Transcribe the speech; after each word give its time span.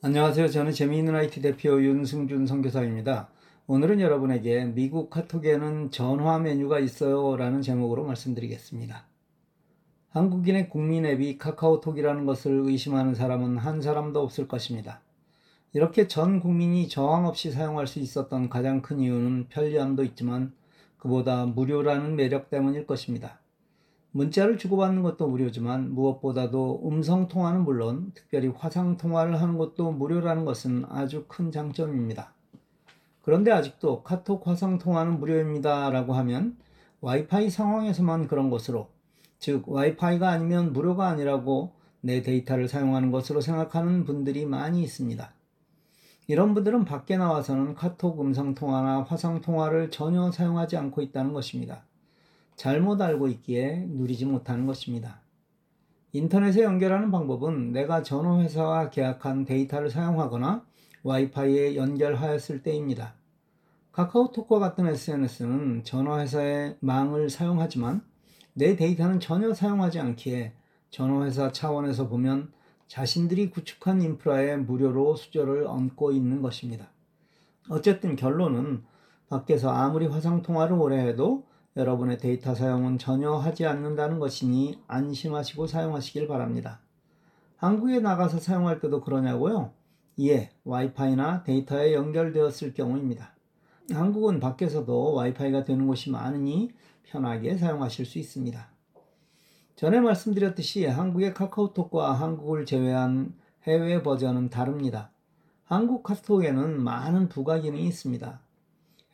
안녕하세요. 0.00 0.46
저는 0.46 0.70
재미있는 0.70 1.12
IT 1.12 1.42
대표 1.42 1.82
윤승준 1.82 2.46
선교사입니다. 2.46 3.30
오늘은 3.66 4.00
여러분에게 4.00 4.66
미국 4.66 5.10
카톡에는 5.10 5.90
전화 5.90 6.38
메뉴가 6.38 6.78
있어요 6.78 7.36
라는 7.36 7.62
제목으로 7.62 8.04
말씀드리겠습니다. 8.04 9.06
한국인의 10.10 10.68
국민 10.68 11.04
앱이 11.04 11.38
카카오톡이라는 11.38 12.26
것을 12.26 12.60
의심하는 12.64 13.16
사람은 13.16 13.56
한 13.58 13.82
사람도 13.82 14.22
없을 14.22 14.46
것입니다. 14.46 15.00
이렇게 15.72 16.06
전 16.06 16.38
국민이 16.38 16.88
저항 16.88 17.26
없이 17.26 17.50
사용할 17.50 17.88
수 17.88 17.98
있었던 17.98 18.50
가장 18.50 18.82
큰 18.82 19.00
이유는 19.00 19.48
편리함도 19.48 20.04
있지만 20.04 20.52
그보다 20.98 21.44
무료라는 21.44 22.14
매력 22.14 22.50
때문일 22.50 22.86
것입니다. 22.86 23.40
문자를 24.12 24.56
주고받는 24.56 25.02
것도 25.02 25.28
무료지만 25.28 25.94
무엇보다도 25.94 26.82
음성 26.86 27.28
통화는 27.28 27.64
물론 27.64 28.12
특별히 28.14 28.48
화상 28.48 28.96
통화를 28.96 29.40
하는 29.40 29.58
것도 29.58 29.92
무료라는 29.92 30.44
것은 30.44 30.84
아주 30.88 31.24
큰 31.28 31.50
장점입니다. 31.52 32.32
그런데 33.22 33.50
아직도 33.52 34.02
카톡 34.02 34.46
화상 34.46 34.78
통화는 34.78 35.20
무료입니다 35.20 35.90
라고 35.90 36.14
하면 36.14 36.56
와이파이 37.00 37.50
상황에서만 37.50 38.26
그런 38.26 38.48
것으로 38.48 38.88
즉 39.38 39.68
와이파이가 39.68 40.28
아니면 40.28 40.72
무료가 40.72 41.08
아니라고 41.08 41.72
내 42.00 42.22
데이터를 42.22 42.68
사용하는 42.68 43.10
것으로 43.10 43.40
생각하는 43.40 44.04
분들이 44.04 44.46
많이 44.46 44.82
있습니다. 44.82 45.32
이런 46.26 46.54
분들은 46.54 46.84
밖에 46.84 47.16
나와서는 47.16 47.74
카톡 47.74 48.20
음성 48.20 48.54
통화나 48.54 49.02
화상 49.02 49.40
통화를 49.40 49.90
전혀 49.90 50.30
사용하지 50.30 50.76
않고 50.76 51.02
있다는 51.02 51.32
것입니다. 51.32 51.84
잘못 52.58 53.00
알고 53.00 53.28
있기에 53.28 53.86
누리지 53.86 54.26
못하는 54.26 54.66
것입니다. 54.66 55.20
인터넷에 56.12 56.64
연결하는 56.64 57.12
방법은 57.12 57.70
내가 57.70 58.02
전화회사와 58.02 58.90
계약한 58.90 59.44
데이터를 59.44 59.90
사용하거나 59.90 60.66
와이파이에 61.04 61.76
연결하였을 61.76 62.64
때입니다. 62.64 63.14
카카오톡과 63.92 64.58
같은 64.58 64.88
SNS는 64.88 65.84
전화회사의 65.84 66.78
망을 66.80 67.30
사용하지만 67.30 68.02
내 68.54 68.74
데이터는 68.74 69.20
전혀 69.20 69.54
사용하지 69.54 70.00
않기에 70.00 70.52
전화회사 70.90 71.52
차원에서 71.52 72.08
보면 72.08 72.50
자신들이 72.88 73.50
구축한 73.50 74.02
인프라에 74.02 74.56
무료로 74.56 75.14
수저를 75.14 75.64
얹고 75.64 76.10
있는 76.10 76.42
것입니다. 76.42 76.88
어쨌든 77.68 78.16
결론은 78.16 78.82
밖에서 79.28 79.70
아무리 79.70 80.06
화상통화를 80.06 80.76
오래 80.76 81.06
해도 81.06 81.46
여러분의 81.76 82.18
데이터 82.18 82.54
사용은 82.54 82.98
전혀 82.98 83.32
하지 83.32 83.66
않는다는 83.66 84.18
것이니 84.18 84.82
안심하시고 84.86 85.66
사용하시길 85.66 86.26
바랍니다. 86.26 86.80
한국에 87.56 88.00
나가서 88.00 88.38
사용할 88.38 88.80
때도 88.80 89.00
그러냐고요? 89.00 89.72
예, 90.20 90.50
와이파이나 90.64 91.44
데이터에 91.44 91.94
연결되었을 91.94 92.74
경우입니다. 92.74 93.34
한국은 93.92 94.40
밖에서도 94.40 95.14
와이파이가 95.14 95.64
되는 95.64 95.86
곳이 95.86 96.10
많으니 96.10 96.72
편하게 97.04 97.56
사용하실 97.56 98.06
수 98.06 98.18
있습니다. 98.18 98.68
전에 99.76 100.00
말씀드렸듯이 100.00 100.86
한국의 100.86 101.34
카카오톡과 101.34 102.12
한국을 102.12 102.66
제외한 102.66 103.34
해외 103.62 104.02
버전은 104.02 104.50
다릅니다. 104.50 105.10
한국 105.64 106.02
카톡에는 106.02 106.82
많은 106.82 107.28
부가 107.28 107.60
기능이 107.60 107.86
있습니다. 107.86 108.40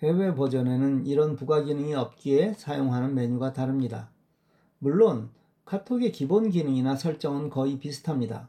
해외 0.02 0.34
버전에는 0.34 1.06
이런 1.06 1.36
부가 1.36 1.62
기능이 1.62 1.94
없기에 1.94 2.54
사용하는 2.54 3.14
메뉴가 3.14 3.52
다릅니다. 3.52 4.10
물론 4.78 5.30
카톡의 5.64 6.12
기본 6.12 6.50
기능이나 6.50 6.96
설정은 6.96 7.48
거의 7.48 7.78
비슷합니다. 7.78 8.48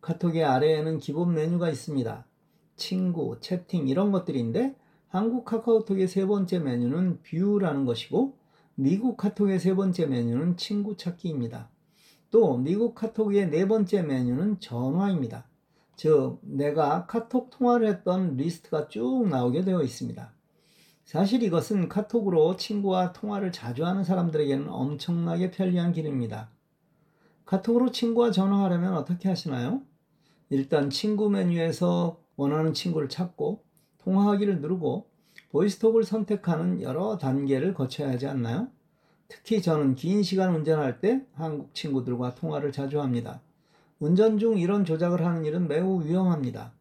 카톡의 0.00 0.44
아래에는 0.44 0.98
기본 0.98 1.34
메뉴가 1.34 1.70
있습니다. 1.70 2.26
친구, 2.76 3.38
채팅 3.40 3.88
이런 3.88 4.10
것들인데 4.12 4.74
한국 5.08 5.44
카카오톡의 5.44 6.08
세 6.08 6.26
번째 6.26 6.58
메뉴는 6.58 7.20
뷰라는 7.22 7.84
것이고 7.84 8.34
미국 8.74 9.16
카톡의 9.16 9.58
세 9.58 9.74
번째 9.74 10.06
메뉴는 10.06 10.56
친구 10.56 10.96
찾기입니다. 10.96 11.68
또 12.30 12.56
미국 12.56 12.94
카톡의 12.94 13.50
네 13.50 13.66
번째 13.66 14.02
메뉴는 14.02 14.60
전화입니다. 14.60 15.46
즉 15.96 16.38
내가 16.42 17.06
카톡 17.06 17.50
통화를 17.50 17.88
했던 17.88 18.36
리스트가 18.36 18.88
쭉 18.88 19.28
나오게 19.28 19.62
되어 19.62 19.82
있습니다. 19.82 20.32
사실 21.10 21.42
이것은 21.42 21.88
카톡으로 21.88 22.56
친구와 22.56 23.12
통화를 23.12 23.50
자주 23.50 23.84
하는 23.84 24.04
사람들에게는 24.04 24.68
엄청나게 24.68 25.50
편리한 25.50 25.92
기능입니다. 25.92 26.50
카톡으로 27.46 27.90
친구와 27.90 28.30
전화하려면 28.30 28.94
어떻게 28.94 29.28
하시나요? 29.28 29.82
일단 30.50 30.88
친구 30.88 31.28
메뉴에서 31.28 32.20
원하는 32.36 32.74
친구를 32.74 33.08
찾고 33.08 33.64
통화하기를 33.98 34.60
누르고 34.60 35.08
보이스톡을 35.50 36.04
선택하는 36.04 36.80
여러 36.80 37.18
단계를 37.18 37.74
거쳐야 37.74 38.10
하지 38.10 38.28
않나요? 38.28 38.68
특히 39.26 39.60
저는 39.60 39.96
긴 39.96 40.22
시간 40.22 40.54
운전할 40.54 41.00
때 41.00 41.26
한국 41.32 41.74
친구들과 41.74 42.36
통화를 42.36 42.70
자주 42.70 43.00
합니다. 43.00 43.40
운전 43.98 44.38
중 44.38 44.58
이런 44.58 44.84
조작을 44.84 45.26
하는 45.26 45.44
일은 45.44 45.66
매우 45.66 46.04
위험합니다. 46.04 46.72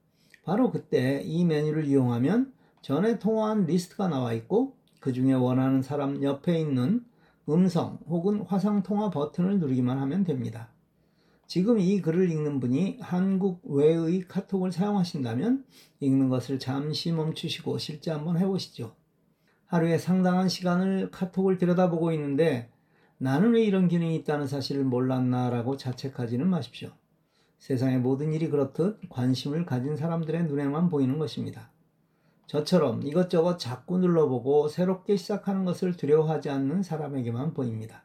바로 0.43 0.69
그때 0.69 1.23
이 1.25 1.45
메뉴를 1.45 1.85
이용하면 1.85 2.58
전에 2.81 3.19
통화한 3.19 3.65
리스트가 3.65 4.07
나와 4.07 4.33
있고 4.33 4.75
그 4.99 5.13
중에 5.13 5.33
원하는 5.33 5.81
사람 5.81 6.23
옆에 6.23 6.59
있는 6.59 7.05
음성 7.47 7.99
혹은 8.07 8.41
화상 8.41 8.83
통화 8.83 9.09
버튼을 9.09 9.59
누르기만 9.59 9.97
하면 9.97 10.23
됩니다. 10.23 10.69
지금 11.47 11.79
이 11.79 11.99
글을 11.99 12.29
읽는 12.29 12.59
분이 12.59 12.99
한국 13.01 13.61
외의 13.63 14.21
카톡을 14.27 14.71
사용하신다면 14.71 15.65
읽는 15.99 16.29
것을 16.29 16.59
잠시 16.59 17.11
멈추시고 17.11 17.79
실제 17.79 18.11
한번 18.11 18.37
해보시죠. 18.37 18.93
하루에 19.65 19.97
상당한 19.97 20.47
시간을 20.47 21.09
카톡을 21.11 21.57
들여다보고 21.57 22.11
있는데 22.13 22.69
나는 23.17 23.53
왜 23.53 23.63
이런 23.63 23.87
기능이 23.87 24.15
있다는 24.17 24.47
사실을 24.47 24.83
몰랐나라고 24.83 25.75
자책하지는 25.75 26.47
마십시오. 26.47 26.91
세상의 27.57 27.99
모든 27.99 28.31
일이 28.31 28.49
그렇듯 28.49 28.99
관심을 29.09 29.65
가진 29.65 29.95
사람들의 29.95 30.45
눈에만 30.45 30.89
보이는 30.89 31.17
것입니다. 31.17 31.71
저처럼 32.49 33.05
이것저것 33.05 33.59
자꾸 33.59 33.99
눌러보고 33.99 34.69
새롭게 34.69 35.17
시작하는 35.17 35.65
것을 35.65 35.95
두려워하지 35.95 36.49
않는 36.49 36.81
사람에게만 36.81 37.53
보입니다. 37.53 38.01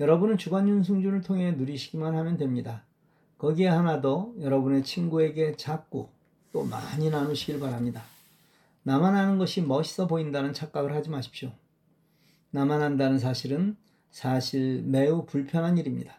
여러분은 0.00 0.36
주간 0.36 0.68
윤승준을 0.68 1.22
통해 1.22 1.52
누리시기만 1.52 2.14
하면 2.14 2.36
됩니다. 2.36 2.84
거기에 3.38 3.68
하나 3.68 4.02
더 4.02 4.34
여러분의 4.38 4.84
친구에게 4.84 5.56
자꾸 5.56 6.10
또 6.52 6.62
많이 6.64 7.08
나누시길 7.08 7.58
바랍니다. 7.58 8.02
나만 8.82 9.16
아는 9.16 9.38
것이 9.38 9.62
멋있어 9.62 10.06
보인다는 10.06 10.52
착각을 10.52 10.94
하지 10.94 11.08
마십시오. 11.08 11.52
나만 12.50 12.82
안다는 12.82 13.18
사실은 13.18 13.78
사실 14.10 14.82
매우 14.84 15.24
불편한 15.24 15.78
일입니다. 15.78 16.16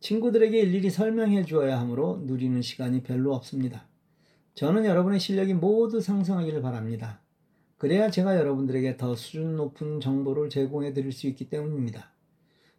친구들에게 0.00 0.58
일일이 0.58 0.88
설명해 0.88 1.44
주어야 1.44 1.78
하므로 1.78 2.22
누리는 2.24 2.62
시간이 2.62 3.02
별로 3.02 3.34
없습니다. 3.34 3.87
저는 4.58 4.86
여러분의 4.86 5.20
실력이 5.20 5.54
모두 5.54 6.00
상승하기를 6.00 6.62
바랍니다. 6.62 7.20
그래야 7.76 8.10
제가 8.10 8.36
여러분들에게 8.36 8.96
더 8.96 9.14
수준 9.14 9.54
높은 9.54 10.00
정보를 10.00 10.50
제공해 10.50 10.92
드릴 10.92 11.12
수 11.12 11.28
있기 11.28 11.48
때문입니다. 11.48 12.10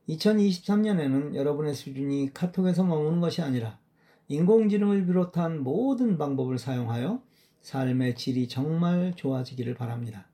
2023년에는 0.10 1.36
여러분의 1.36 1.74
수준이 1.74 2.32
카톡에서 2.34 2.84
머무는 2.84 3.22
것이 3.22 3.42
아니라 3.42 3.80
인공지능을 4.28 5.06
비롯한 5.06 5.64
모든 5.64 6.18
방법을 6.18 6.58
사용하여 6.58 7.22
삶의 7.62 8.16
질이 8.16 8.50
정말 8.50 9.14
좋아지기를 9.16 9.76
바랍니다. 9.76 10.28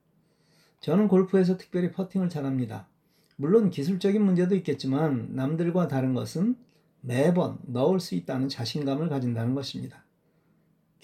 저는 0.80 1.08
골프에서 1.08 1.58
특별히 1.58 1.92
퍼팅을 1.92 2.28
잘합니다. 2.30 2.88
물론 3.36 3.70
기술적인 3.70 4.20
문제도 4.20 4.56
있겠지만 4.56 5.36
남들과 5.36 5.90
다른 5.90 6.16
것은 6.16 6.56
매번 7.02 7.60
넣을 7.68 8.00
수 8.00 8.16
있다는 8.16 8.50
자신감을 8.50 9.10
가진다는 9.10 9.54
것입니다. 9.54 10.05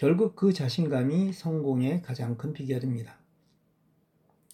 결국 0.01 0.35
그 0.35 0.51
자신감이 0.51 1.31
성공의 1.31 2.01
가장 2.01 2.35
큰 2.35 2.53
비결입니다. 2.53 3.19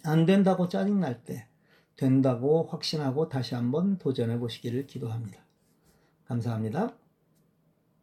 안 0.03 0.25
된다고 0.25 0.67
짜증날 0.67 1.23
때 1.23 1.47
된다고 1.95 2.65
확신하고 2.65 3.29
다시 3.29 3.55
한번 3.55 3.97
도전해 3.97 4.39
보시기를 4.39 4.87
기도합니다. 4.87 5.39
감사합니다. 6.25 6.97